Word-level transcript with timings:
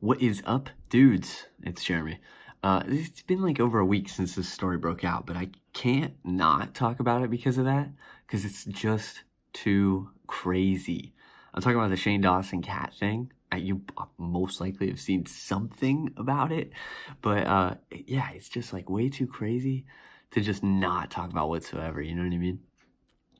What 0.00 0.20
is 0.20 0.42
up, 0.44 0.68
dudes? 0.90 1.46
It's 1.62 1.82
Jeremy. 1.82 2.20
Uh, 2.62 2.82
it's 2.86 3.22
been 3.22 3.40
like 3.40 3.60
over 3.60 3.78
a 3.78 3.86
week 3.86 4.10
since 4.10 4.34
this 4.34 4.46
story 4.46 4.76
broke 4.76 5.04
out, 5.04 5.24
but 5.24 5.36
I 5.36 5.48
can't 5.72 6.12
not 6.22 6.74
talk 6.74 7.00
about 7.00 7.22
it 7.22 7.30
because 7.30 7.56
of 7.56 7.64
that, 7.64 7.88
because 8.26 8.44
it's 8.44 8.66
just 8.66 9.22
too 9.54 10.10
crazy. 10.26 11.14
I'm 11.54 11.62
talking 11.62 11.78
about 11.78 11.88
the 11.88 11.96
Shane 11.96 12.20
Dawson 12.20 12.60
cat 12.60 12.92
thing. 13.00 13.32
Uh, 13.50 13.56
you 13.56 13.80
most 14.18 14.60
likely 14.60 14.88
have 14.88 15.00
seen 15.00 15.24
something 15.24 16.12
about 16.18 16.52
it, 16.52 16.72
but 17.22 17.46
uh, 17.46 17.74
yeah, 17.90 18.28
it's 18.32 18.50
just 18.50 18.74
like 18.74 18.90
way 18.90 19.08
too 19.08 19.26
crazy 19.26 19.86
to 20.32 20.42
just 20.42 20.62
not 20.62 21.10
talk 21.10 21.30
about 21.30 21.48
whatsoever. 21.48 22.02
You 22.02 22.16
know 22.16 22.22
what 22.22 22.34
I 22.34 22.38
mean? 22.38 22.60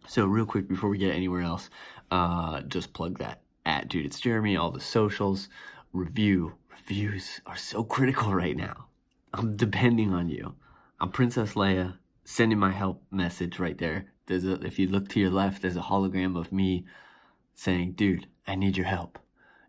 So 0.08 0.24
real 0.24 0.46
quick 0.46 0.68
before 0.68 0.88
we 0.88 0.96
get 0.96 1.14
anywhere 1.14 1.42
else, 1.42 1.68
uh, 2.10 2.62
just 2.62 2.94
plug 2.94 3.18
that 3.18 3.42
at 3.66 3.88
dude 3.88 4.06
it's 4.06 4.20
Jeremy, 4.20 4.56
all 4.56 4.70
the 4.70 4.80
socials, 4.80 5.48
review. 5.96 6.52
Reviews 6.70 7.40
are 7.46 7.56
so 7.56 7.82
critical 7.82 8.32
right 8.34 8.56
now. 8.56 8.86
I'm 9.32 9.56
depending 9.56 10.12
on 10.12 10.28
you. 10.28 10.54
I'm 11.00 11.10
Princess 11.10 11.54
Leia, 11.54 11.96
sending 12.24 12.58
my 12.58 12.70
help 12.70 13.02
message 13.10 13.58
right 13.58 13.76
there. 13.78 14.12
There's 14.26 14.44
a, 14.44 14.54
if 14.64 14.78
you 14.78 14.88
look 14.88 15.08
to 15.10 15.20
your 15.20 15.30
left, 15.30 15.62
there's 15.62 15.76
a 15.76 15.80
hologram 15.80 16.38
of 16.38 16.52
me 16.52 16.84
saying, 17.54 17.92
dude, 17.92 18.26
I 18.46 18.56
need 18.56 18.76
your 18.76 18.86
help. 18.86 19.18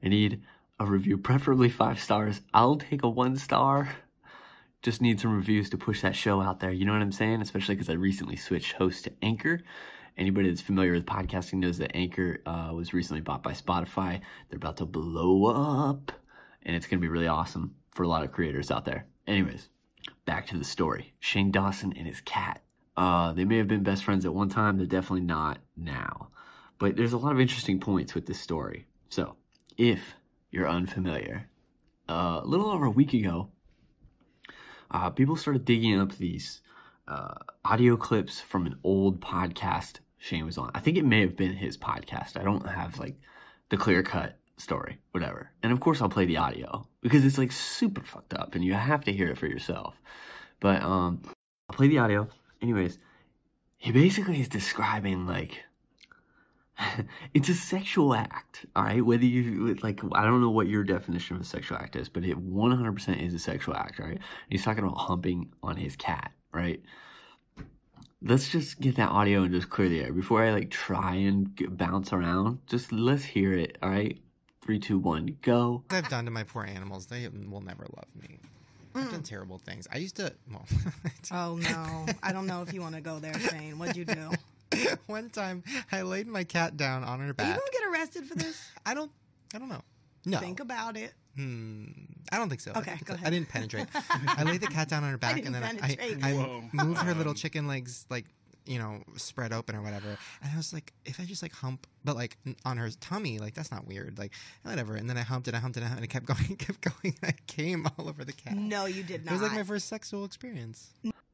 I 0.03 0.09
need 0.09 0.41
a 0.79 0.85
review, 0.85 1.17
preferably 1.17 1.69
five 1.69 1.99
stars. 1.99 2.41
I'll 2.53 2.75
take 2.75 3.03
a 3.03 3.09
one 3.09 3.37
star. 3.37 3.89
Just 4.81 5.01
need 5.01 5.19
some 5.19 5.33
reviews 5.33 5.69
to 5.71 5.77
push 5.77 6.01
that 6.01 6.15
show 6.15 6.41
out 6.41 6.59
there. 6.59 6.71
You 6.71 6.85
know 6.85 6.93
what 6.93 7.01
I'm 7.01 7.11
saying? 7.11 7.41
Especially 7.41 7.75
because 7.75 7.89
I 7.89 7.93
recently 7.93 8.35
switched 8.35 8.73
host 8.73 9.05
to 9.05 9.13
Anchor. 9.21 9.61
Anybody 10.17 10.49
that's 10.49 10.61
familiar 10.61 10.93
with 10.93 11.05
podcasting 11.05 11.59
knows 11.59 11.77
that 11.77 11.95
Anchor 11.95 12.41
uh, 12.45 12.71
was 12.73 12.91
recently 12.91 13.21
bought 13.21 13.43
by 13.43 13.51
Spotify. 13.51 14.21
They're 14.49 14.57
about 14.57 14.77
to 14.77 14.85
blow 14.85 15.45
up, 15.45 16.11
and 16.63 16.75
it's 16.75 16.87
going 16.87 16.99
to 16.99 17.01
be 17.05 17.11
really 17.11 17.27
awesome 17.27 17.75
for 17.91 18.01
a 18.01 18.07
lot 18.07 18.23
of 18.23 18.31
creators 18.31 18.71
out 18.71 18.83
there. 18.83 19.05
Anyways, 19.27 19.69
back 20.25 20.47
to 20.47 20.57
the 20.57 20.63
story. 20.63 21.13
Shane 21.19 21.51
Dawson 21.51 21.93
and 21.95 22.07
his 22.07 22.21
cat. 22.21 22.63
Uh, 22.95 23.33
they 23.33 23.45
may 23.45 23.57
have 23.57 23.67
been 23.67 23.83
best 23.83 24.03
friends 24.03 24.25
at 24.25 24.33
one 24.33 24.49
time. 24.49 24.77
They're 24.77 24.87
definitely 24.87 25.25
not 25.25 25.59
now. 25.75 26.29
But 26.79 26.95
there's 26.95 27.13
a 27.13 27.17
lot 27.17 27.33
of 27.33 27.39
interesting 27.39 27.79
points 27.79 28.15
with 28.15 28.25
this 28.25 28.39
story. 28.39 28.87
So, 29.09 29.35
if 29.77 30.01
you're 30.49 30.67
unfamiliar, 30.67 31.47
uh, 32.09 32.41
a 32.43 32.47
little 32.47 32.71
over 32.71 32.85
a 32.85 32.91
week 32.91 33.13
ago, 33.13 33.49
uh, 34.89 35.11
people 35.11 35.35
started 35.35 35.63
digging 35.63 35.99
up 35.99 36.13
these 36.13 36.61
uh, 37.07 37.35
audio 37.63 37.97
clips 37.97 38.41
from 38.41 38.65
an 38.65 38.79
old 38.83 39.21
podcast 39.21 39.99
Shane 40.19 40.45
was 40.45 40.57
on. 40.57 40.71
I 40.73 40.79
think 40.79 40.97
it 40.97 41.05
may 41.05 41.21
have 41.21 41.35
been 41.35 41.53
his 41.53 41.77
podcast. 41.77 42.39
I 42.39 42.43
don't 42.43 42.67
have 42.67 42.99
like 42.99 43.15
the 43.69 43.77
clear 43.77 44.03
cut 44.03 44.37
story, 44.57 44.99
whatever. 45.11 45.51
And 45.61 45.71
of 45.71 45.79
course 45.79 46.01
I'll 46.01 46.09
play 46.09 46.25
the 46.25 46.37
audio 46.37 46.87
because 47.01 47.25
it's 47.25 47.37
like 47.37 47.51
super 47.51 48.01
fucked 48.03 48.33
up 48.33 48.55
and 48.55 48.63
you 48.63 48.73
have 48.73 49.05
to 49.05 49.13
hear 49.13 49.29
it 49.29 49.37
for 49.37 49.47
yourself. 49.47 49.95
But 50.59 50.81
um 50.81 51.21
I'll 51.69 51.75
play 51.75 51.87
the 51.87 51.99
audio. 51.99 52.27
Anyways, 52.61 52.97
he 53.77 53.91
basically 53.91 54.41
is 54.41 54.49
describing 54.49 55.27
like 55.27 55.63
it's 57.33 57.49
a 57.49 57.53
sexual 57.53 58.13
act, 58.13 58.65
all 58.75 58.83
right? 58.83 59.03
Whether 59.03 59.25
you 59.25 59.75
like, 59.81 59.99
I 60.13 60.25
don't 60.25 60.41
know 60.41 60.49
what 60.49 60.67
your 60.67 60.83
definition 60.83 61.35
of 61.35 61.41
a 61.41 61.45
sexual 61.45 61.77
act 61.77 61.95
is, 61.95 62.09
but 62.09 62.23
it 62.23 62.37
100% 62.37 63.25
is 63.25 63.33
a 63.33 63.39
sexual 63.39 63.75
act, 63.75 63.99
right? 63.99 64.19
He's 64.49 64.63
talking 64.63 64.83
about 64.83 64.97
humping 64.97 65.51
on 65.63 65.75
his 65.75 65.95
cat, 65.95 66.31
right? 66.51 66.81
Let's 68.21 68.49
just 68.49 68.79
get 68.79 68.95
that 68.97 69.09
audio 69.09 69.43
and 69.43 69.53
just 69.53 69.69
clear 69.69 69.89
the 69.89 70.01
air 70.01 70.13
before 70.13 70.43
I 70.43 70.51
like 70.51 70.69
try 70.69 71.15
and 71.15 71.55
get, 71.55 71.77
bounce 71.77 72.13
around. 72.13 72.59
Just 72.67 72.91
let's 72.91 73.23
hear 73.23 73.53
it. 73.53 73.77
All 73.81 73.89
right, 73.89 74.19
three, 74.61 74.79
two, 74.79 74.97
one, 74.99 75.37
go. 75.41 75.83
I've 75.89 76.09
done 76.09 76.25
to 76.25 76.31
my 76.31 76.43
poor 76.43 76.63
animals. 76.65 77.07
They 77.07 77.27
will 77.27 77.61
never 77.61 77.85
love 77.95 78.07
me. 78.21 78.39
I've 78.95 79.11
done 79.11 79.21
terrible 79.21 79.59
things. 79.59 79.87
I 79.93 79.97
used 79.99 80.15
to. 80.15 80.33
Well, 80.51 80.65
Oh 81.31 81.57
no, 81.57 82.05
I 82.23 82.31
don't 82.33 82.47
know 82.47 82.63
if 82.63 82.73
you 82.73 82.81
want 82.81 82.95
to 82.95 83.01
go 83.01 83.19
there, 83.19 83.37
Shane. 83.39 83.77
What'd 83.77 83.95
you 83.95 84.05
do? 84.05 84.31
one 85.05 85.29
time 85.29 85.63
I 85.91 86.01
laid 86.01 86.27
my 86.27 86.43
cat 86.43 86.77
down 86.77 87.03
on 87.03 87.19
her 87.19 87.25
Are 87.25 87.27
you 87.27 87.33
back. 87.33 87.57
gonna 87.57 87.71
get 87.71 87.83
arrested 87.91 88.25
for 88.25 88.35
this? 88.35 88.59
I 88.85 88.93
don't. 88.95 89.11
I 89.53 89.59
don't 89.59 89.69
know. 89.69 89.81
No. 90.25 90.39
Think 90.39 90.59
about 90.59 90.97
it. 90.97 91.13
Hmm. 91.35 91.83
I 92.31 92.37
don't 92.37 92.49
think 92.49 92.61
so. 92.61 92.71
I 92.75 92.79
Okay, 92.79 92.91
don't 92.91 93.05
go 93.05 93.13
ahead. 93.13 93.27
I 93.27 93.29
didn't 93.31 93.49
penetrate. 93.49 93.87
I 94.09 94.43
laid 94.43 94.61
the 94.61 94.67
cat 94.67 94.89
down 94.89 95.03
on 95.03 95.11
her 95.11 95.17
back 95.17 95.45
and 95.45 95.53
then 95.53 95.63
I, 95.63 95.73
penetrate. 95.73 96.23
I, 96.23 96.33
Whoa. 96.33 96.63
I 96.77 96.83
moved 96.83 97.01
her 97.01 97.13
little 97.13 97.33
chicken 97.43 97.67
legs 97.67 98.05
like 98.09 98.25
you 98.65 98.77
know 98.77 99.01
spread 99.15 99.53
open 99.53 99.75
or 99.75 99.81
whatever. 99.81 100.17
And 100.43 100.51
I 100.53 100.57
was 100.57 100.73
like, 100.73 100.93
if 101.05 101.19
I 101.19 101.25
just 101.25 101.41
like 101.41 101.53
hump, 101.53 101.87
but 102.03 102.15
like 102.15 102.37
on 102.65 102.77
her 102.77 102.89
tummy, 102.99 103.39
like 103.39 103.53
that's 103.53 103.71
not 103.71 103.87
weird. 103.87 104.17
Like 104.17 104.33
whatever. 104.63 104.95
And 104.95 105.09
then 105.09 105.17
I 105.17 105.21
humped 105.21 105.47
it, 105.47 105.55
I 105.55 105.59
humped 105.59 105.77
it, 105.77 105.83
and 105.83 106.03
it 106.03 106.07
kept 106.07 106.25
going, 106.33 106.45
it 106.49 106.59
kept 106.59 106.81
going. 106.81 107.15
I 107.23 107.33
came 107.47 107.87
all 107.97 108.09
over 108.09 108.23
the 108.23 108.33
cat. 108.33 108.55
No, 108.55 108.85
you 108.85 109.03
did 109.03 109.25
not 109.25 109.31
It 109.31 109.33
was 109.35 109.41
like 109.41 109.53
my 109.53 109.63
first 109.63 109.87
sexual 109.87 110.25
experience. 110.25 110.89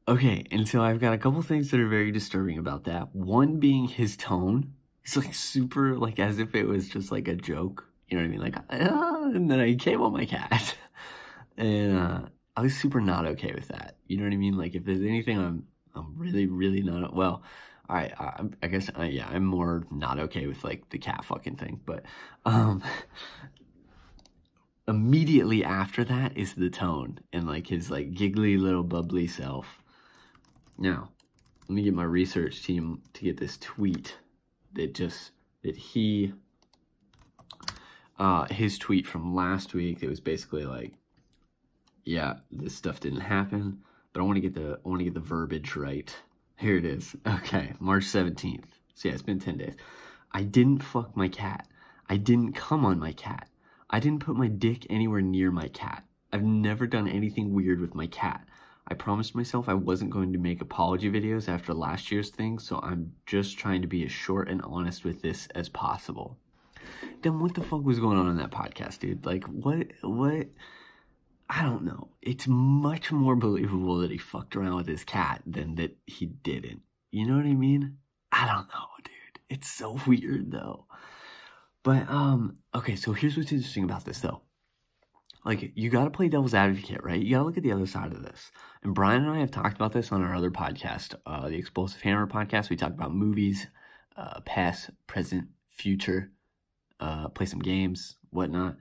Okay, 0.06 0.44
and 0.50 0.68
so 0.68 0.82
I've 0.82 1.00
got 1.00 1.14
a 1.14 1.18
couple 1.18 1.40
things 1.42 1.70
that 1.70 1.80
are 1.80 1.88
very 1.88 2.12
disturbing 2.12 2.58
about 2.58 2.84
that. 2.84 3.14
One 3.14 3.58
being 3.58 3.88
his 3.88 4.16
tone. 4.16 4.74
It's 5.02 5.16
like 5.16 5.34
super, 5.34 5.96
like 5.96 6.18
as 6.18 6.38
if 6.38 6.54
it 6.54 6.64
was 6.66 6.88
just 6.88 7.12
like 7.12 7.28
a 7.28 7.34
joke. 7.34 7.86
You 8.08 8.16
know 8.16 8.22
what 8.22 8.28
I 8.28 8.30
mean? 8.30 8.40
Like, 8.40 8.56
ah, 8.70 9.24
and 9.24 9.50
then 9.50 9.60
I 9.60 9.74
came 9.74 10.02
on 10.02 10.12
my 10.12 10.26
cat, 10.26 10.76
and 11.56 11.98
uh, 11.98 12.20
I 12.56 12.62
was 12.62 12.76
super 12.76 13.00
not 13.00 13.26
okay 13.26 13.52
with 13.54 13.68
that. 13.68 13.96
You 14.06 14.18
know 14.18 14.24
what 14.24 14.32
I 14.32 14.36
mean? 14.36 14.56
Like, 14.56 14.74
if 14.74 14.84
there's 14.84 15.00
anything 15.00 15.38
I'm, 15.38 15.66
I'm 15.94 16.14
really, 16.16 16.46
really 16.46 16.82
not 16.82 17.14
well. 17.14 17.42
Right, 17.88 18.12
I, 18.18 18.44
I 18.62 18.68
guess 18.68 18.90
uh, 18.98 19.02
yeah, 19.02 19.28
I'm 19.28 19.44
more 19.44 19.84
not 19.90 20.18
okay 20.18 20.46
with 20.46 20.64
like 20.64 20.88
the 20.88 20.98
cat 20.98 21.24
fucking 21.24 21.56
thing, 21.56 21.80
but 21.84 22.04
um, 22.46 22.82
immediately 24.88 25.64
after 25.64 26.02
that 26.04 26.36
is 26.36 26.54
the 26.54 26.70
tone 26.70 27.18
and 27.32 27.46
like 27.46 27.66
his 27.66 27.90
like 27.90 28.14
giggly 28.14 28.56
little 28.56 28.82
bubbly 28.82 29.26
self. 29.26 29.66
Now, 30.78 31.10
let 31.68 31.74
me 31.74 31.82
get 31.82 31.94
my 31.94 32.04
research 32.04 32.62
team 32.62 33.02
to 33.12 33.22
get 33.22 33.38
this 33.38 33.58
tweet 33.58 34.16
that 34.72 34.94
just 34.94 35.32
that 35.62 35.76
he 35.76 36.32
uh 38.18 38.44
his 38.46 38.78
tweet 38.78 39.06
from 39.06 39.34
last 39.34 39.74
week 39.74 40.02
it 40.02 40.08
was 40.08 40.20
basically 40.20 40.64
like 40.64 40.92
yeah 42.04 42.34
this 42.50 42.74
stuff 42.74 43.00
didn't 43.00 43.20
happen 43.20 43.78
but 44.12 44.20
i 44.20 44.24
want 44.24 44.36
to 44.36 44.40
get 44.40 44.54
the 44.54 44.78
i 44.84 44.88
want 44.88 45.00
to 45.00 45.04
get 45.04 45.14
the 45.14 45.20
verbiage 45.20 45.76
right. 45.76 46.14
Here 46.56 46.76
it 46.76 46.84
is. 46.84 47.16
Okay 47.26 47.72
march 47.80 48.04
17th 48.04 48.64
so 48.94 49.08
yeah 49.08 49.14
it's 49.14 49.22
been 49.22 49.40
10 49.40 49.58
days. 49.58 49.74
I 50.32 50.42
didn't 50.42 50.82
fuck 50.82 51.16
my 51.16 51.28
cat. 51.28 51.66
I 52.08 52.16
didn't 52.16 52.52
come 52.52 52.84
on 52.84 52.98
my 52.98 53.12
cat. 53.12 53.48
I 53.88 54.00
didn't 54.00 54.24
put 54.24 54.36
my 54.36 54.48
dick 54.48 54.86
anywhere 54.90 55.20
near 55.20 55.50
my 55.50 55.68
cat. 55.68 56.04
I've 56.32 56.42
never 56.42 56.86
done 56.86 57.06
anything 57.06 57.54
weird 57.54 57.80
with 57.80 57.94
my 57.94 58.08
cat. 58.08 58.44
I 58.88 58.94
promised 58.94 59.34
myself 59.34 59.68
I 59.68 59.74
wasn't 59.74 60.10
going 60.10 60.32
to 60.32 60.38
make 60.38 60.60
apology 60.60 61.10
videos 61.10 61.48
after 61.48 61.72
last 61.72 62.10
year's 62.10 62.30
thing, 62.30 62.58
so 62.58 62.80
I'm 62.82 63.12
just 63.24 63.56
trying 63.56 63.82
to 63.82 63.88
be 63.88 64.04
as 64.04 64.12
short 64.12 64.48
and 64.48 64.60
honest 64.62 65.04
with 65.04 65.22
this 65.22 65.46
as 65.54 65.68
possible. 65.68 66.36
Then 67.22 67.40
what 67.40 67.54
the 67.54 67.62
fuck 67.62 67.82
was 67.82 67.98
going 67.98 68.18
on 68.18 68.28
in 68.28 68.36
that 68.36 68.50
podcast, 68.50 68.98
dude? 68.98 69.24
Like, 69.24 69.44
what, 69.44 69.88
what? 70.02 70.48
I 71.48 71.62
don't 71.62 71.84
know. 71.84 72.08
It's 72.22 72.46
much 72.48 73.12
more 73.12 73.36
believable 73.36 73.98
that 73.98 74.10
he 74.10 74.18
fucked 74.18 74.56
around 74.56 74.76
with 74.76 74.88
his 74.88 75.04
cat 75.04 75.42
than 75.46 75.76
that 75.76 75.96
he 76.06 76.26
didn't. 76.26 76.82
You 77.10 77.26
know 77.26 77.36
what 77.36 77.46
I 77.46 77.54
mean? 77.54 77.98
I 78.32 78.46
don't 78.46 78.68
know, 78.68 78.86
dude. 79.04 79.42
It's 79.48 79.70
so 79.70 79.98
weird, 80.06 80.50
though. 80.50 80.86
But, 81.82 82.08
um, 82.08 82.58
okay, 82.74 82.96
so 82.96 83.12
here's 83.12 83.36
what's 83.36 83.52
interesting 83.52 83.84
about 83.84 84.04
this, 84.04 84.20
though 84.20 84.40
like 85.44 85.72
you 85.74 85.90
got 85.90 86.04
to 86.04 86.10
play 86.10 86.28
devil's 86.28 86.54
advocate, 86.54 87.04
right? 87.04 87.20
You 87.20 87.32
got 87.32 87.40
to 87.40 87.44
look 87.44 87.56
at 87.56 87.62
the 87.62 87.72
other 87.72 87.86
side 87.86 88.12
of 88.12 88.22
this. 88.22 88.50
And 88.82 88.94
Brian 88.94 89.24
and 89.24 89.30
I 89.30 89.40
have 89.40 89.50
talked 89.50 89.76
about 89.76 89.92
this 89.92 90.10
on 90.10 90.22
our 90.22 90.34
other 90.34 90.50
podcast, 90.50 91.14
uh, 91.26 91.48
the 91.48 91.56
Explosive 91.56 92.00
Hammer 92.02 92.26
podcast. 92.26 92.70
We 92.70 92.76
talk 92.76 92.92
about 92.92 93.14
movies, 93.14 93.66
uh, 94.16 94.40
past, 94.40 94.90
present, 95.06 95.48
future, 95.68 96.30
uh, 97.00 97.28
play 97.28 97.46
some 97.46 97.60
games, 97.60 98.16
whatnot. 98.30 98.76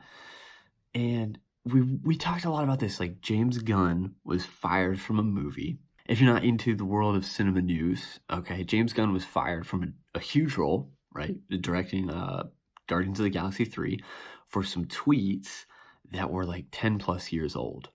And 0.93 1.37
we 1.65 1.81
we 1.81 2.17
talked 2.17 2.45
a 2.45 2.49
lot 2.49 2.63
about 2.63 2.79
this. 2.79 2.99
Like 2.99 3.21
James 3.21 3.57
Gunn 3.59 4.15
was 4.23 4.45
fired 4.45 4.99
from 4.99 5.19
a 5.19 5.23
movie. 5.23 5.79
If 6.05 6.19
you're 6.19 6.33
not 6.33 6.43
into 6.43 6.75
the 6.75 6.85
world 6.85 7.15
of 7.15 7.25
cinema 7.25 7.61
news, 7.61 8.19
okay, 8.29 8.63
James 8.63 8.91
Gunn 8.91 9.13
was 9.13 9.23
fired 9.23 9.65
from 9.65 9.83
a, 9.83 10.17
a 10.17 10.19
huge 10.19 10.57
role, 10.57 10.91
right, 11.13 11.37
directing 11.61 12.09
uh, 12.09 12.43
Guardians 12.87 13.19
of 13.19 13.23
the 13.23 13.29
Galaxy 13.29 13.63
three, 13.63 13.99
for 14.47 14.63
some 14.63 14.85
tweets 14.85 15.65
that 16.11 16.29
were 16.29 16.45
like 16.45 16.65
10 16.71 16.99
plus 16.99 17.31
years 17.31 17.55
old. 17.55 17.89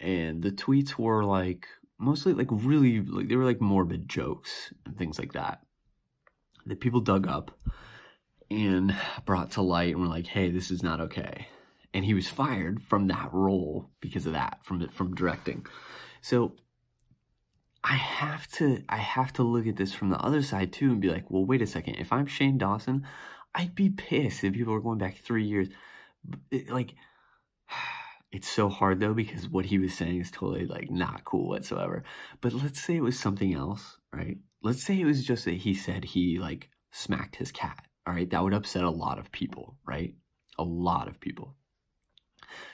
And 0.00 0.42
the 0.42 0.50
tweets 0.50 0.98
were 0.98 1.24
like 1.24 1.68
mostly 1.98 2.32
like 2.32 2.48
really 2.50 3.00
like 3.00 3.28
they 3.28 3.36
were 3.36 3.44
like 3.44 3.60
morbid 3.60 4.08
jokes 4.08 4.72
and 4.84 4.98
things 4.98 5.20
like 5.20 5.34
that 5.34 5.60
that 6.66 6.80
people 6.80 7.00
dug 7.00 7.28
up 7.28 7.56
and 8.52 8.94
brought 9.24 9.52
to 9.52 9.62
light 9.62 9.94
and 9.94 10.02
were 10.02 10.08
like, 10.08 10.26
"Hey, 10.26 10.50
this 10.50 10.70
is 10.70 10.82
not 10.82 11.00
okay." 11.00 11.46
And 11.94 12.04
he 12.04 12.14
was 12.14 12.28
fired 12.28 12.82
from 12.82 13.08
that 13.08 13.32
role 13.32 13.90
because 14.00 14.26
of 14.26 14.32
that 14.32 14.58
from 14.64 14.88
from 14.88 15.14
directing. 15.14 15.66
So 16.20 16.54
I 17.84 17.94
have 17.94 18.46
to 18.52 18.82
I 18.88 18.96
have 18.96 19.32
to 19.34 19.42
look 19.42 19.66
at 19.66 19.76
this 19.76 19.92
from 19.92 20.10
the 20.10 20.18
other 20.18 20.42
side 20.42 20.72
too 20.72 20.90
and 20.90 21.00
be 21.00 21.10
like, 21.10 21.30
"Well, 21.30 21.44
wait 21.44 21.62
a 21.62 21.66
second. 21.66 21.96
If 21.96 22.12
I'm 22.12 22.26
Shane 22.26 22.58
Dawson, 22.58 23.06
I'd 23.54 23.74
be 23.74 23.90
pissed 23.90 24.44
if 24.44 24.54
people 24.54 24.72
were 24.72 24.80
going 24.80 24.98
back 24.98 25.18
3 25.18 25.44
years 25.44 25.68
it- 26.50 26.70
like 26.70 26.94
it's 28.32 28.48
so 28.48 28.68
hard 28.68 29.00
though 29.00 29.14
because 29.14 29.48
what 29.48 29.66
he 29.66 29.78
was 29.78 29.94
saying 29.94 30.20
is 30.20 30.30
totally 30.30 30.66
like 30.66 30.90
not 30.90 31.24
cool 31.24 31.48
whatsoever. 31.48 32.04
But 32.40 32.52
let's 32.54 32.82
say 32.82 32.96
it 32.96 33.02
was 33.02 33.18
something 33.18 33.52
else, 33.54 33.98
right? 34.12 34.38
Let's 34.62 34.82
say 34.82 35.00
it 35.00 35.04
was 35.04 35.24
just 35.24 35.44
that 35.46 35.54
he 35.54 35.74
said 35.74 36.04
he 36.04 36.38
like 36.38 36.70
smacked 36.92 37.36
his 37.36 37.52
cat. 37.52 37.84
All 38.06 38.12
right, 38.12 38.28
that 38.30 38.42
would 38.42 38.54
upset 38.54 38.82
a 38.82 38.90
lot 38.90 39.18
of 39.18 39.30
people, 39.30 39.76
right? 39.86 40.14
A 40.58 40.64
lot 40.64 41.08
of 41.08 41.20
people. 41.20 41.54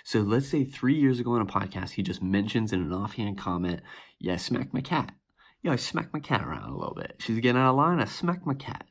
So 0.04 0.20
let's 0.20 0.48
say 0.48 0.64
three 0.64 0.98
years 0.98 1.20
ago 1.20 1.32
on 1.32 1.42
a 1.42 1.46
podcast, 1.46 1.90
he 1.90 2.02
just 2.02 2.22
mentions 2.22 2.72
in 2.72 2.80
an 2.80 2.92
offhand 2.92 3.38
comment, 3.38 3.82
Yeah, 4.18 4.34
I 4.34 4.36
smacked 4.36 4.72
my 4.72 4.80
cat. 4.80 5.12
Yeah, 5.62 5.72
I 5.72 5.76
smacked 5.76 6.14
my 6.14 6.20
cat 6.20 6.42
around 6.42 6.70
a 6.70 6.76
little 6.76 6.94
bit. 6.94 7.16
She's 7.18 7.40
getting 7.40 7.60
out 7.60 7.70
of 7.70 7.76
line, 7.76 8.00
I 8.00 8.06
smacked 8.06 8.46
my 8.46 8.54
cat. 8.54 8.86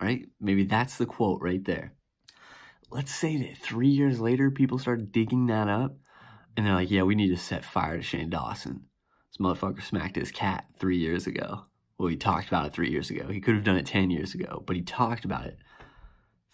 Right? 0.00 0.26
Maybe 0.40 0.64
that's 0.64 0.98
the 0.98 1.06
quote 1.06 1.40
right 1.42 1.64
there. 1.64 1.94
Let's 2.90 3.14
say 3.14 3.36
that 3.38 3.58
three 3.58 3.88
years 3.88 4.20
later, 4.20 4.50
people 4.50 4.78
start 4.78 5.10
digging 5.10 5.46
that 5.46 5.68
up 5.68 5.96
and 6.56 6.66
they're 6.66 6.74
like, 6.74 6.90
Yeah, 6.90 7.02
we 7.02 7.14
need 7.14 7.30
to 7.30 7.36
set 7.36 7.64
fire 7.64 7.96
to 7.96 8.02
Shane 8.02 8.30
Dawson. 8.30 8.84
This 9.30 9.38
motherfucker 9.38 9.82
smacked 9.82 10.16
his 10.16 10.30
cat 10.30 10.66
three 10.78 10.98
years 10.98 11.26
ago. 11.26 11.64
Well, 11.98 12.08
he 12.08 12.16
talked 12.16 12.48
about 12.48 12.66
it 12.66 12.74
three 12.74 12.90
years 12.90 13.10
ago. 13.10 13.26
He 13.26 13.40
could 13.40 13.56
have 13.56 13.64
done 13.64 13.76
it 13.76 13.86
10 13.86 14.10
years 14.10 14.34
ago, 14.34 14.62
but 14.64 14.76
he 14.76 14.82
talked 14.82 15.24
about 15.24 15.46
it 15.46 15.58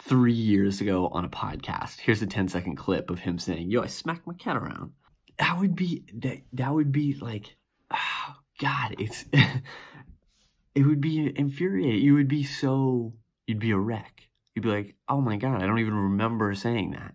three 0.02 0.32
years 0.32 0.80
ago 0.80 1.08
on 1.08 1.24
a 1.24 1.28
podcast. 1.28 2.00
Here's 2.00 2.22
a 2.22 2.26
10 2.26 2.48
second 2.48 2.76
clip 2.76 3.10
of 3.10 3.18
him 3.18 3.38
saying, 3.38 3.70
Yo, 3.70 3.82
I 3.82 3.86
smacked 3.86 4.26
my 4.26 4.34
cat 4.34 4.56
around. 4.56 4.92
That 5.38 5.58
would 5.58 5.74
be 5.74 6.04
that 6.14 6.38
that 6.52 6.72
would 6.72 6.92
be 6.92 7.14
like 7.14 7.56
oh 7.92 8.34
God, 8.60 8.96
it's 8.98 9.24
it 10.74 10.86
would 10.86 11.00
be 11.00 11.32
infuriating. 11.34 12.02
You 12.02 12.14
would 12.14 12.28
be 12.28 12.44
so 12.44 13.14
you'd 13.46 13.58
be 13.58 13.72
a 13.72 13.78
wreck. 13.78 14.28
You'd 14.54 14.62
be 14.62 14.68
like, 14.68 14.96
oh 15.08 15.20
my 15.20 15.36
God, 15.36 15.62
I 15.62 15.66
don't 15.66 15.80
even 15.80 15.94
remember 15.94 16.54
saying 16.54 16.92
that. 16.92 17.14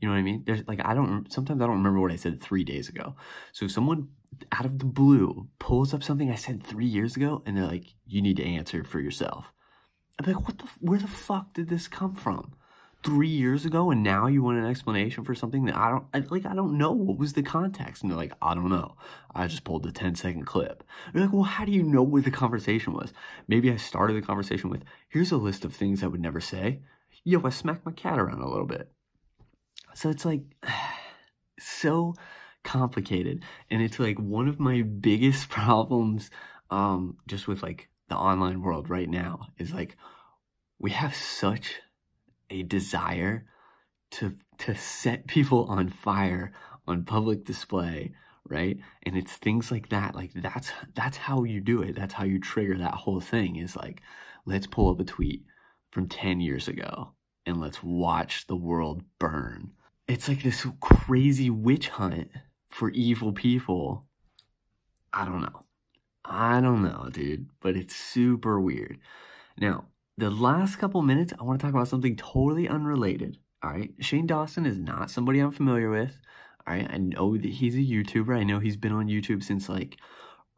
You 0.00 0.08
know 0.08 0.14
what 0.14 0.20
I 0.20 0.22
mean? 0.22 0.42
There's 0.44 0.66
like 0.66 0.80
I 0.84 0.94
don't 0.94 1.32
sometimes 1.32 1.62
I 1.62 1.66
don't 1.66 1.76
remember 1.76 2.00
what 2.00 2.12
I 2.12 2.16
said 2.16 2.42
three 2.42 2.64
days 2.64 2.88
ago. 2.88 3.14
So 3.52 3.66
if 3.66 3.72
someone 3.72 4.08
out 4.50 4.64
of 4.64 4.78
the 4.78 4.84
blue 4.84 5.48
pulls 5.58 5.94
up 5.94 6.02
something 6.02 6.30
I 6.30 6.34
said 6.34 6.62
three 6.62 6.86
years 6.86 7.16
ago 7.16 7.42
and 7.46 7.56
they're 7.56 7.66
like, 7.66 7.86
you 8.06 8.22
need 8.22 8.38
to 8.38 8.44
answer 8.44 8.82
for 8.82 8.98
yourself. 8.98 9.44
Be 10.18 10.32
like, 10.32 10.46
what 10.46 10.58
the, 10.58 10.68
where 10.80 10.98
the 10.98 11.08
fuck 11.08 11.54
did 11.54 11.68
this 11.68 11.88
come 11.88 12.14
from? 12.14 12.52
Three 13.02 13.28
years 13.28 13.64
ago, 13.64 13.90
and 13.90 14.04
now 14.04 14.28
you 14.28 14.44
want 14.44 14.58
an 14.58 14.66
explanation 14.66 15.24
for 15.24 15.34
something 15.34 15.64
that 15.64 15.76
I 15.76 15.90
don't, 15.90 16.04
I, 16.14 16.20
like, 16.30 16.46
I 16.46 16.54
don't 16.54 16.78
know. 16.78 16.92
What 16.92 17.18
was 17.18 17.32
the 17.32 17.42
context? 17.42 18.02
And 18.02 18.10
they're 18.10 18.16
like, 18.16 18.34
I 18.40 18.54
don't 18.54 18.68
know. 18.68 18.94
I 19.34 19.48
just 19.48 19.64
pulled 19.64 19.82
the 19.82 19.90
10 19.90 20.14
second 20.14 20.44
clip. 20.44 20.84
You're 21.12 21.24
like, 21.24 21.32
well, 21.32 21.42
how 21.42 21.64
do 21.64 21.72
you 21.72 21.82
know 21.82 22.04
what 22.04 22.22
the 22.22 22.30
conversation 22.30 22.92
was? 22.92 23.12
Maybe 23.48 23.72
I 23.72 23.76
started 23.76 24.14
the 24.14 24.24
conversation 24.24 24.70
with, 24.70 24.84
here's 25.08 25.32
a 25.32 25.36
list 25.36 25.64
of 25.64 25.74
things 25.74 26.04
I 26.04 26.06
would 26.06 26.20
never 26.20 26.40
say. 26.40 26.82
Yo, 27.24 27.40
I 27.44 27.50
smacked 27.50 27.84
my 27.84 27.92
cat 27.92 28.20
around 28.20 28.40
a 28.40 28.48
little 28.48 28.66
bit. 28.66 28.88
So 29.94 30.08
it's 30.08 30.24
like, 30.24 30.42
so 31.58 32.14
complicated. 32.62 33.42
And 33.70 33.82
it's 33.82 33.98
like 33.98 34.18
one 34.18 34.46
of 34.46 34.60
my 34.60 34.82
biggest 34.82 35.48
problems, 35.48 36.30
um, 36.70 37.16
just 37.26 37.48
with 37.48 37.62
like 37.62 37.88
the 38.12 38.18
online 38.18 38.60
world 38.60 38.90
right 38.90 39.08
now 39.08 39.46
is 39.56 39.72
like 39.72 39.96
we 40.78 40.90
have 40.90 41.14
such 41.14 41.80
a 42.50 42.62
desire 42.62 43.46
to 44.10 44.36
to 44.58 44.74
set 44.74 45.26
people 45.26 45.64
on 45.64 45.88
fire 45.88 46.52
on 46.86 47.04
public 47.04 47.44
display 47.44 48.12
right? 48.48 48.76
And 49.04 49.16
it's 49.16 49.32
things 49.32 49.70
like 49.70 49.88
that 49.90 50.14
like 50.14 50.32
that's 50.34 50.70
that's 50.94 51.16
how 51.16 51.44
you 51.44 51.62
do 51.62 51.80
it. 51.80 51.94
That's 51.94 52.12
how 52.12 52.24
you 52.24 52.38
trigger 52.38 52.76
that 52.78 52.92
whole 52.92 53.20
thing 53.20 53.56
is 53.56 53.74
like 53.74 54.02
let's 54.44 54.66
pull 54.66 54.90
up 54.90 55.00
a 55.00 55.04
tweet 55.04 55.44
from 55.92 56.06
10 56.08 56.40
years 56.40 56.68
ago 56.68 57.14
and 57.46 57.60
let's 57.62 57.82
watch 57.82 58.46
the 58.46 58.56
world 58.56 59.02
burn. 59.18 59.70
It's 60.06 60.28
like 60.28 60.42
this 60.42 60.66
crazy 60.80 61.48
witch 61.48 61.88
hunt 61.88 62.28
for 62.68 62.90
evil 62.90 63.32
people. 63.32 64.04
I 65.14 65.24
don't 65.24 65.40
know 65.40 65.64
I 66.24 66.60
don't 66.60 66.82
know, 66.82 67.08
dude, 67.10 67.48
but 67.60 67.76
it's 67.76 67.96
super 67.96 68.60
weird. 68.60 68.98
Now, 69.58 69.86
the 70.18 70.30
last 70.30 70.76
couple 70.76 71.02
minutes, 71.02 71.32
I 71.38 71.42
want 71.42 71.60
to 71.60 71.66
talk 71.66 71.74
about 71.74 71.88
something 71.88 72.16
totally 72.16 72.68
unrelated. 72.68 73.38
All 73.62 73.70
right, 73.70 73.90
Shane 74.00 74.26
Dawson 74.26 74.66
is 74.66 74.78
not 74.78 75.10
somebody 75.10 75.40
I'm 75.40 75.52
familiar 75.52 75.90
with. 75.90 76.16
All 76.66 76.74
right, 76.74 76.88
I 76.88 76.98
know 76.98 77.36
that 77.36 77.44
he's 77.44 77.74
a 77.74 77.78
YouTuber. 77.78 78.36
I 78.36 78.44
know 78.44 78.60
he's 78.60 78.76
been 78.76 78.92
on 78.92 79.08
YouTube 79.08 79.42
since 79.42 79.68
like 79.68 79.96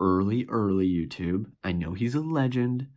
early, 0.00 0.46
early 0.48 0.88
YouTube. 0.88 1.46
I 1.62 1.72
know 1.72 1.92
he's 1.92 2.14
a 2.14 2.20
legend. 2.20 2.88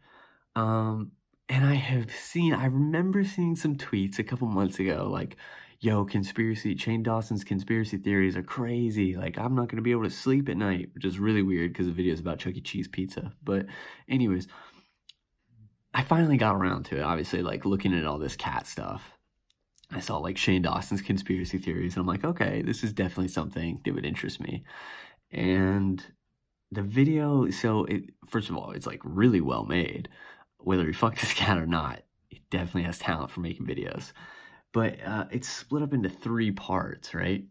Um, 0.55 1.11
and 1.49 1.65
I 1.65 1.75
have 1.75 2.11
seen, 2.11 2.53
I 2.53 2.65
remember 2.65 3.23
seeing 3.23 3.55
some 3.55 3.75
tweets 3.75 4.19
a 4.19 4.23
couple 4.23 4.47
months 4.47 4.79
ago, 4.79 5.07
like, 5.09 5.37
yo, 5.79 6.05
conspiracy, 6.05 6.75
Shane 6.75 7.03
Dawson's 7.03 7.43
conspiracy 7.43 7.97
theories 7.97 8.35
are 8.35 8.43
crazy. 8.43 9.15
Like, 9.15 9.37
I'm 9.37 9.55
not 9.55 9.67
going 9.67 9.77
to 9.77 9.83
be 9.83 9.91
able 9.91 10.03
to 10.03 10.09
sleep 10.09 10.49
at 10.49 10.57
night, 10.57 10.89
which 10.93 11.05
is 11.05 11.19
really 11.19 11.43
weird 11.43 11.71
because 11.71 11.87
the 11.87 11.93
video 11.93 12.13
is 12.13 12.19
about 12.19 12.39
Chuck 12.39 12.55
E. 12.55 12.61
Cheese 12.61 12.87
pizza. 12.87 13.33
But, 13.43 13.67
anyways, 14.09 14.47
I 15.93 16.03
finally 16.03 16.37
got 16.37 16.55
around 16.55 16.85
to 16.85 16.97
it. 16.97 17.03
Obviously, 17.03 17.41
like, 17.41 17.65
looking 17.65 17.93
at 17.93 18.05
all 18.05 18.17
this 18.17 18.35
cat 18.35 18.67
stuff. 18.67 19.03
I 19.89 20.01
saw 20.01 20.17
like 20.17 20.37
Shane 20.37 20.63
Dawson's 20.63 21.01
conspiracy 21.01 21.59
theories, 21.59 21.95
and 21.95 22.01
I'm 22.01 22.07
like, 22.07 22.25
okay, 22.25 22.61
this 22.61 22.83
is 22.83 22.91
definitely 22.91 23.29
something 23.29 23.79
that 23.85 23.93
would 23.93 24.05
interest 24.05 24.41
me. 24.41 24.65
And 25.31 26.03
the 26.73 26.81
video, 26.81 27.49
so 27.51 27.85
it, 27.85 28.03
first 28.27 28.49
of 28.49 28.57
all, 28.57 28.71
it's 28.71 28.85
like 28.85 28.99
really 29.05 29.39
well 29.39 29.63
made. 29.63 30.09
Whether 30.57 30.85
he 30.85 30.91
fucked 30.91 31.21
this 31.21 31.33
cat 31.35 31.57
or 31.57 31.65
not, 31.65 32.01
he 32.27 32.41
definitely 32.49 32.83
has 32.83 32.99
talent 32.99 33.31
for 33.31 33.39
making 33.39 33.65
videos 33.65 34.11
but 34.73 34.97
uh, 35.03 35.25
it's 35.31 35.47
split 35.47 35.83
up 35.83 35.93
into 35.93 36.09
three 36.09 36.51
parts, 36.51 37.13
right? 37.13 37.45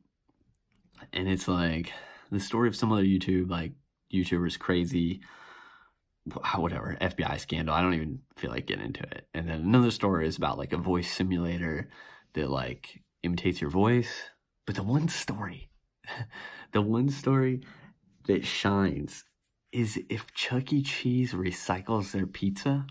And 1.13 1.29
it's 1.29 1.49
like 1.49 1.93
the 2.31 2.41
story 2.41 2.69
of 2.69 2.77
some 2.77 2.93
other 2.93 3.05
YouTube, 3.05 3.51
like 3.51 3.73
YouTubers 4.13 4.59
crazy, 4.59 5.21
whatever, 6.57 6.97
FBI 7.01 7.39
scandal. 7.41 7.75
I 7.75 7.83
don't 7.83 7.95
even 7.95 8.21
feel 8.37 8.51
like 8.51 8.67
getting 8.67 8.87
into 8.87 9.03
it. 9.03 9.27
And 9.35 9.49
then 9.49 9.61
another 9.61 9.91
story 9.91 10.27
is 10.27 10.37
about 10.37 10.59
like 10.59 10.73
a 10.73 10.79
voice 10.79 11.11
simulator 11.11 11.89
that 12.35 12.51
like 12.51 13.03
imitates 13.23 13.61
your 13.61 13.71
voice. 13.71 14.13
But 14.67 14.75
the 14.75 14.83
one 14.83 15.09
story, 15.09 15.71
the 16.73 16.83
one 16.83 17.09
story 17.09 17.63
that 18.27 18.45
shines 18.45 19.25
is 19.73 20.01
if 20.09 20.33
Chuck 20.35 20.73
E. 20.73 20.83
Cheese 20.83 21.33
recycles 21.33 22.11
their 22.13 22.27
pizza, 22.27 22.87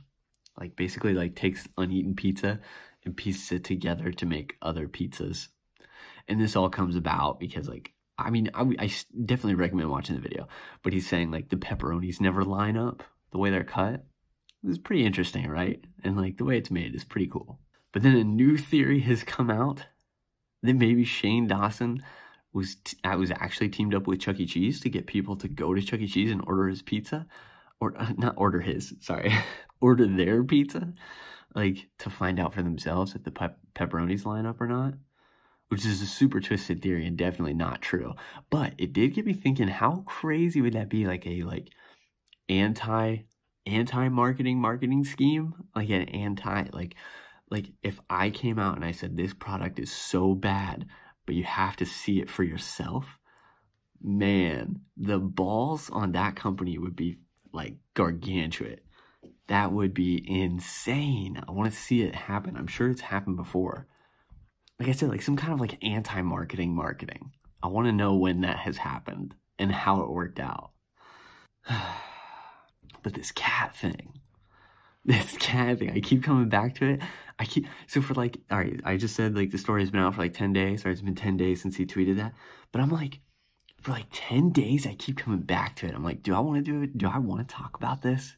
like 0.60 0.76
basically 0.76 1.14
like 1.14 1.36
takes 1.36 1.68
uneaten 1.78 2.16
pizza 2.16 2.60
and 3.06 3.16
pieces 3.16 3.52
it 3.52 3.64
together 3.64 4.12
to 4.12 4.26
make 4.26 4.58
other 4.62 4.88
pizzas. 4.88 5.48
And 6.28 6.42
this 6.42 6.56
all 6.56 6.70
comes 6.70 6.96
about 6.96 7.40
because, 7.40 7.70
like, 7.70 7.94
I 8.18 8.32
mean, 8.32 8.50
I, 8.54 8.64
I 8.80 8.92
definitely 9.26 9.56
recommend 9.56 9.90
watching 9.90 10.16
the 10.16 10.22
video, 10.22 10.48
but 10.82 10.94
he's 10.94 11.08
saying, 11.08 11.32
like, 11.32 11.50
the 11.50 11.58
pepperonis 11.58 12.20
never 12.20 12.44
line 12.44 12.78
up 12.78 13.04
the 13.32 13.38
way 13.38 13.52
they're 13.52 13.64
cut. 13.64 14.04
It's 14.64 14.80
pretty 14.80 15.06
interesting, 15.06 15.48
right? 15.48 15.84
And, 16.04 16.18
like, 16.18 16.38
the 16.38 16.46
way 16.46 16.58
it's 16.58 16.72
made 16.72 16.96
is 16.96 17.04
pretty 17.04 17.28
cool. 17.28 17.60
But 17.92 18.02
then 18.02 18.16
a 18.16 18.24
new 18.24 18.58
theory 18.58 19.00
has 19.02 19.24
come 19.24 19.52
out 19.52 19.86
that 20.64 20.74
maybe 20.74 21.06
Shane 21.06 21.48
Dawson 21.48 22.02
was 22.52 22.78
uh, 23.04 23.16
was 23.18 23.32
actually 23.32 23.70
teamed 23.70 23.94
up 23.94 24.08
with 24.08 24.22
Chuck 24.22 24.40
E. 24.40 24.46
Cheese 24.46 24.80
to 24.82 24.90
get 24.90 25.06
people 25.06 25.36
to 25.38 25.48
go 25.48 25.74
to 25.74 25.82
Chuck 25.82 26.00
E. 26.00 26.08
Cheese 26.08 26.32
and 26.32 26.42
order 26.48 26.68
his 26.68 26.82
pizza, 26.82 27.28
or 27.80 27.94
uh, 27.98 28.14
not 28.18 28.36
order 28.38 28.62
his, 28.62 28.96
sorry, 29.02 29.34
order 29.82 30.08
their 30.08 30.44
pizza 30.44 30.94
like 31.56 31.88
to 32.00 32.10
find 32.10 32.40
out 32.40 32.54
for 32.54 32.62
themselves 32.62 33.16
if 33.16 33.24
the 33.24 33.32
pe- 33.32 33.50
pepperonis 33.74 34.26
line 34.26 34.46
up 34.46 34.60
or 34.60 34.68
not, 34.68 34.94
which 35.70 35.86
is 35.86 36.02
a 36.02 36.06
super 36.06 36.42
twisted 36.42 36.82
theory 36.82 37.08
and 37.08 37.18
definitely 37.18 37.54
not 37.54 37.82
true. 37.82 38.14
But 38.50 38.74
it 38.78 38.94
did 38.94 39.14
get 39.14 39.26
me 39.26 39.34
thinking, 39.34 39.70
how 39.70 40.04
crazy 40.06 40.62
would 40.62 40.74
that 40.74 40.90
be? 40.90 41.08
Like 41.08 41.26
a 41.26 41.44
like 41.44 41.70
anti 42.50 43.20
anti 43.66 44.10
marketing 44.10 44.60
marketing 44.60 45.06
scheme, 45.06 45.54
like 45.76 45.90
an 45.90 46.10
anti 46.10 46.66
like 46.74 46.96
like 47.50 47.72
if 47.82 48.00
I 48.10 48.30
came 48.32 48.60
out 48.60 48.76
and 48.76 48.84
I 48.86 48.92
said 48.92 49.16
this 49.16 49.34
product 49.34 49.80
is 49.80 49.92
so 49.92 50.36
bad, 50.36 50.86
but 51.26 51.36
you 51.36 51.44
have 51.46 51.78
to 51.78 51.86
see 51.86 52.20
it 52.20 52.30
for 52.30 52.44
yourself. 52.44 53.06
Man, 54.02 54.82
the 54.98 55.20
balls 55.20 55.90
on 55.90 56.12
that 56.12 56.36
company 56.36 56.78
would 56.78 56.96
be 56.96 57.18
like 57.54 57.78
gargantuan 57.94 58.80
that 59.48 59.72
would 59.72 59.94
be 59.94 60.24
insane. 60.28 61.42
I 61.48 61.52
want 61.52 61.72
to 61.72 61.78
see 61.78 62.02
it 62.02 62.16
happen. 62.16 62.58
I'm 62.58 62.68
sure 62.68 62.90
it's 62.90 63.02
happened 63.02 63.38
before. 63.38 63.88
Like 64.80 64.90
I 64.90 64.94
said, 64.94 65.10
like 65.10 65.22
some 65.22 65.38
kind 65.38 65.54
of 65.54 65.60
like 65.60 65.84
anti-marketing 65.84 66.76
marketing. 66.76 67.32
I 67.64 67.68
want 67.68 67.88
to 67.88 67.94
know 67.94 68.16
when 68.16 68.42
that 68.42 68.58
has 68.58 68.78
happened 68.78 69.36
and 69.58 69.72
how 69.72 70.02
it 70.02 70.10
worked 70.10 70.40
out. 70.40 70.72
but 73.04 73.14
this 73.14 73.32
cat 73.32 73.76
thing, 73.76 74.20
this 75.06 75.36
cat 75.38 75.80
thing, 75.80 75.92
I 75.92 76.00
keep 76.00 76.24
coming 76.24 76.50
back 76.50 76.76
to 76.76 76.86
it. 76.86 77.02
I 77.38 77.46
keep 77.46 77.68
so 77.88 78.02
for 78.02 78.14
like, 78.14 78.38
all 78.50 78.58
right, 78.58 78.80
I 78.84 78.98
just 78.98 79.16
said 79.16 79.36
like 79.36 79.52
the 79.52 79.58
story 79.58 79.82
has 79.82 79.92
been 79.92 80.02
out 80.02 80.16
for 80.16 80.22
like 80.22 80.34
10 80.34 80.54
days, 80.54 80.86
or 80.86 80.90
it's 80.90 81.02
been 81.02 81.16
10 81.16 81.38
days 81.38 81.62
since 81.62 81.76
he 81.76 81.86
tweeted 81.86 82.18
that. 82.18 82.34
But 82.72 82.82
I'm 82.82 82.90
like, 82.90 83.20
for 83.82 83.92
like 83.92 84.08
10 84.12 84.52
days, 84.52 84.88
I 84.88 84.96
keep 84.96 85.18
coming 85.18 85.42
back 85.42 85.76
to 85.78 85.86
it. 85.86 85.94
I'm 85.94 86.04
like, 86.04 86.24
do 86.24 86.34
I 86.34 86.40
want 86.40 86.64
to 86.64 86.72
do 86.72 86.82
it? 86.82 86.98
Do 86.98 87.08
I 87.08 87.20
want 87.20 87.48
to 87.48 87.56
talk 87.56 87.78
about 87.78 88.02
this? 88.02 88.36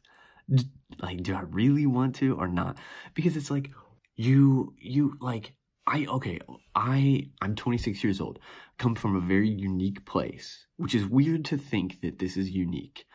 Like 1.02 1.22
do 1.24 1.36
i 1.36 1.42
really 1.42 1.86
want 1.86 2.16
to 2.16 2.36
or 2.36 2.48
not 2.48 2.78
because 3.14 3.36
it's 3.36 3.52
like 3.52 3.72
you 4.16 4.74
you 4.80 5.18
like 5.22 5.54
I 5.88 6.06
okay, 6.06 6.40
I 6.76 7.30
I'm 7.42 7.56
26 7.56 8.04
years 8.04 8.20
old. 8.20 8.40
Come 8.78 8.96
from 8.96 9.16
a 9.16 9.22
very 9.22 9.50
unique 9.50 10.06
place, 10.06 10.68
which 10.76 10.94
is 10.94 11.06
weird 11.06 11.46
to 11.46 11.58
think 11.58 12.02
that 12.02 12.20
this 12.20 12.36
is 12.36 12.50
unique. 12.50 13.06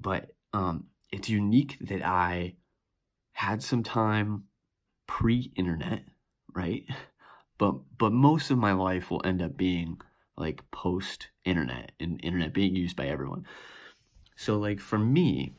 But 0.00 0.30
um 0.54 0.86
it's 1.12 1.28
unique 1.28 1.76
that 1.82 2.02
I 2.02 2.54
had 3.32 3.62
some 3.62 3.82
time 3.82 4.44
pre-internet, 5.06 6.04
right? 6.54 6.84
But 7.58 7.74
but 7.98 8.12
most 8.12 8.50
of 8.50 8.58
my 8.58 8.72
life 8.72 9.10
will 9.10 9.22
end 9.24 9.40
up 9.40 9.56
being 9.56 10.00
like 10.36 10.68
post-internet 10.72 11.92
and 12.00 12.18
internet 12.24 12.52
being 12.52 12.74
used 12.74 12.96
by 12.96 13.06
everyone. 13.06 13.46
So 14.36 14.58
like 14.58 14.80
for 14.80 14.98
me, 14.98 15.54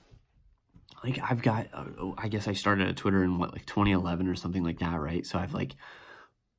like 1.06 1.20
I've 1.22 1.42
got 1.42 1.68
uh, 1.72 2.12
I 2.18 2.28
guess 2.30 2.48
I 2.48 2.54
started 2.54 2.88
at 2.88 2.98
Twitter 2.98 3.24
in 3.24 3.38
what 3.38 3.54
like 3.54 3.66
2011 3.66 4.28
or 4.28 4.36
something 4.36 4.64
like 4.64 4.80
that, 4.80 5.00
right? 5.00 5.26
So 5.26 5.38
I've 5.38 5.54
like 5.54 5.76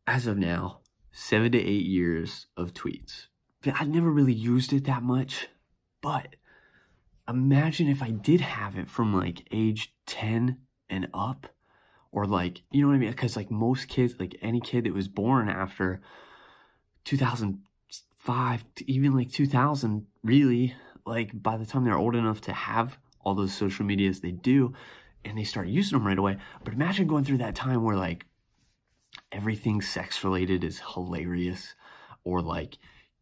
as 0.06 0.28
of 0.28 0.38
now, 0.38 0.80
7 1.12 1.50
to 1.52 1.58
8 1.58 1.64
years 1.64 2.46
of 2.56 2.72
tweets. 2.72 3.26
I've 3.66 3.88
never 3.88 4.10
really 4.10 4.32
used 4.32 4.72
it 4.72 4.84
that 4.84 5.02
much, 5.02 5.48
but 6.00 6.36
imagine 7.28 7.88
if 7.88 8.02
I 8.02 8.10
did 8.10 8.40
have 8.40 8.78
it 8.78 8.88
from 8.88 9.12
like 9.12 9.48
age 9.50 9.92
10 10.06 10.58
and 10.88 11.08
up 11.12 11.48
or 12.12 12.26
like 12.26 12.62
you 12.70 12.82
know 12.82 12.88
what 12.88 12.94
I 12.94 12.98
mean 12.98 13.10
because 13.10 13.36
like 13.36 13.50
most 13.50 13.88
kids 13.88 14.14
like 14.20 14.36
any 14.40 14.60
kid 14.60 14.84
that 14.84 14.94
was 14.94 15.08
born 15.08 15.48
after 15.48 16.00
2005 17.04 18.64
even 18.86 19.16
like 19.16 19.32
2000 19.32 20.06
really 20.22 20.76
like 21.04 21.30
by 21.34 21.56
the 21.56 21.66
time 21.66 21.84
they're 21.84 21.98
old 21.98 22.14
enough 22.14 22.42
to 22.42 22.52
have 22.52 22.96
all 23.26 23.34
those 23.34 23.52
social 23.52 23.84
medias 23.84 24.20
they 24.20 24.30
do 24.30 24.72
and 25.24 25.36
they 25.36 25.44
start 25.44 25.66
using 25.66 25.98
them 25.98 26.06
right 26.06 26.18
away 26.18 26.36
but 26.62 26.72
imagine 26.72 27.08
going 27.08 27.24
through 27.24 27.38
that 27.38 27.56
time 27.56 27.82
where 27.82 27.96
like 27.96 28.24
everything 29.32 29.82
sex 29.82 30.22
related 30.22 30.62
is 30.62 30.80
hilarious 30.94 31.74
or 32.24 32.40
like 32.40 32.78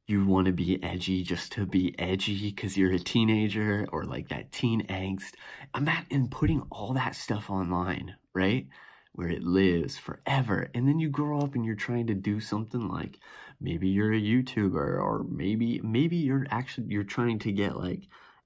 you 0.06 0.26
want 0.26 0.46
to 0.46 0.52
be 0.52 0.82
edgy 0.82 1.22
just 1.22 1.52
to 1.52 1.64
be 1.64 1.94
edgy 1.98 2.50
because 2.50 2.76
you're 2.76 2.92
a 2.92 2.98
teenager 2.98 3.86
or 3.90 4.04
like 4.04 4.28
that 4.28 4.52
teen 4.52 4.86
angst. 4.88 5.32
I'm 5.72 5.88
at 5.88 6.04
and 6.10 6.30
putting 6.30 6.60
all 6.70 6.92
that 6.92 7.16
stuff 7.16 7.48
online, 7.48 8.14
right? 8.34 8.66
Where 9.12 9.30
it 9.30 9.42
lives 9.42 9.96
forever. 9.96 10.68
And 10.74 10.86
then 10.86 10.98
you 10.98 11.08
grow 11.08 11.40
up 11.40 11.54
and 11.54 11.64
you're 11.64 11.74
trying 11.74 12.08
to 12.08 12.14
do 12.14 12.38
something 12.38 12.86
like 12.86 13.18
maybe 13.60 13.88
you're 13.88 14.12
a 14.12 14.20
YouTuber 14.20 14.74
or 15.00 15.24
maybe 15.26 15.80
maybe 15.82 16.16
you're 16.16 16.46
actually 16.50 16.88
you're 16.90 17.04
trying 17.04 17.38
to 17.40 17.52
get 17.52 17.76
like 17.78 18.02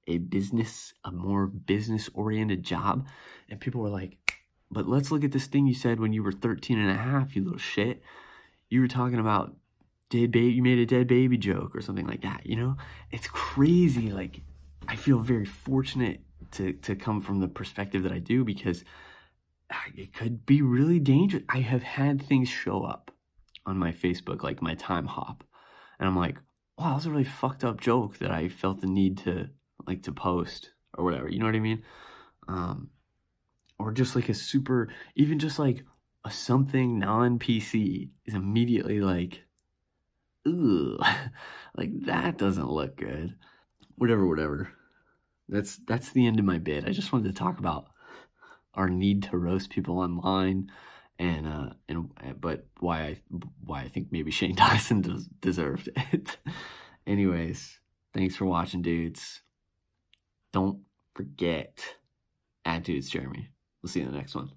a 0.08 0.18
business, 0.18 0.92
a 1.04 1.12
more 1.12 1.46
business 1.46 2.10
oriented 2.14 2.64
job. 2.64 3.06
And 3.48 3.60
people 3.60 3.82
were 3.82 3.90
like, 3.90 4.16
but 4.70 4.88
let's 4.88 5.12
look 5.12 5.22
at 5.22 5.32
this 5.32 5.46
thing 5.46 5.66
you 5.66 5.74
said 5.74 6.00
when 6.00 6.12
you 6.12 6.22
were 6.22 6.32
13 6.32 6.78
and 6.78 6.90
a 6.90 6.94
half, 6.94 7.36
you 7.36 7.44
little 7.44 7.58
shit. 7.58 8.02
You 8.68 8.80
were 8.80 8.88
talking 8.88 9.18
about 9.18 9.54
dead 10.10 10.32
baby, 10.32 10.52
you 10.52 10.62
made 10.62 10.78
a 10.78 10.86
dead 10.86 11.06
baby 11.06 11.36
joke 11.36 11.76
or 11.76 11.82
something 11.82 12.06
like 12.06 12.22
that, 12.22 12.46
you 12.46 12.56
know? 12.56 12.76
It's 13.10 13.28
crazy. 13.28 14.10
Like, 14.10 14.40
I 14.88 14.96
feel 14.96 15.20
very 15.20 15.44
fortunate 15.44 16.20
to, 16.52 16.72
to 16.72 16.96
come 16.96 17.20
from 17.20 17.40
the 17.40 17.48
perspective 17.48 18.02
that 18.02 18.12
I 18.12 18.18
do 18.18 18.44
because 18.44 18.84
it 19.94 20.14
could 20.14 20.46
be 20.46 20.62
really 20.62 20.98
dangerous. 20.98 21.44
I 21.48 21.58
have 21.58 21.82
had 21.82 22.22
things 22.22 22.48
show 22.48 22.82
up 22.82 23.10
on 23.66 23.78
my 23.78 23.92
Facebook, 23.92 24.42
like 24.42 24.62
my 24.62 24.74
time 24.74 25.06
hop. 25.06 25.44
and 25.98 26.08
I'm 26.08 26.16
like, 26.16 26.38
wow, 26.78 26.90
that 26.90 26.94
was 26.94 27.06
a 27.06 27.10
really 27.10 27.24
fucked 27.24 27.64
up 27.64 27.80
joke 27.80 28.18
that 28.18 28.30
I 28.30 28.48
felt 28.48 28.80
the 28.80 28.86
need 28.86 29.18
to 29.18 29.50
like 29.88 30.04
to 30.04 30.12
post 30.12 30.70
or 30.96 31.04
whatever. 31.04 31.28
You 31.28 31.40
know 31.40 31.46
what 31.46 31.56
I 31.56 31.60
mean? 31.60 31.82
Um, 32.46 32.90
or 33.78 33.92
just 33.92 34.14
like 34.14 34.28
a 34.28 34.34
super, 34.34 34.88
even 35.16 35.38
just 35.38 35.58
like 35.58 35.84
a 36.24 36.30
something 36.30 36.98
non 36.98 37.38
PC 37.38 38.10
is 38.26 38.34
immediately 38.34 39.00
like, 39.00 39.42
ugh, 40.46 41.04
like 41.76 41.90
that 42.04 42.38
doesn't 42.38 42.70
look 42.70 42.96
good. 42.96 43.34
Whatever, 43.96 44.26
whatever. 44.26 44.70
That's 45.48 45.76
that's 45.78 46.12
the 46.12 46.26
end 46.26 46.38
of 46.38 46.44
my 46.44 46.58
bit. 46.58 46.86
I 46.86 46.90
just 46.90 47.12
wanted 47.12 47.28
to 47.28 47.38
talk 47.38 47.58
about 47.58 47.86
our 48.74 48.88
need 48.88 49.24
to 49.24 49.38
roast 49.38 49.70
people 49.70 49.98
online, 49.98 50.70
and 51.18 51.46
uh, 51.46 51.70
and 51.88 52.10
but 52.40 52.66
why 52.80 53.00
I 53.00 53.16
why 53.64 53.82
I 53.82 53.88
think 53.88 54.08
maybe 54.10 54.30
Shane 54.30 54.54
des- 55.00 55.28
deserved 55.40 55.88
it. 56.12 56.36
Anyways, 57.06 57.78
thanks 58.12 58.36
for 58.36 58.44
watching, 58.44 58.82
dudes. 58.82 59.40
Don't 60.52 60.80
forget, 61.14 61.78
add 62.64 62.84
dudes, 62.84 63.10
Jeremy. 63.10 63.50
We'll 63.82 63.90
see 63.90 64.00
you 64.00 64.06
in 64.06 64.12
the 64.12 64.18
next 64.18 64.34
one. 64.34 64.50